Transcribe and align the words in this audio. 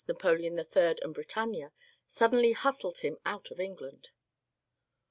Napoleon 0.07 0.57
III 0.57 0.95
and 1.03 1.13
Britannia, 1.13 1.71
suddenly 2.07 2.53
hustled 2.53 3.01
him 3.01 3.19
out 3.23 3.51
of 3.51 3.59
Eng 3.59 3.75
land. 3.75 4.09